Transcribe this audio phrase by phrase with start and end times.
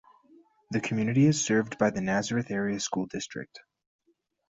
[0.71, 3.59] The community is served by the Nazareth Area School District.